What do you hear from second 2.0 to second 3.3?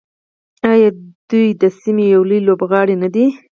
یو لوی لوبغاړی نه دی؟